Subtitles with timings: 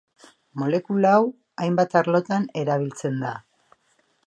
[0.61, 1.27] Molekula hau
[1.65, 3.35] hainbat arlotan erabiltzen da.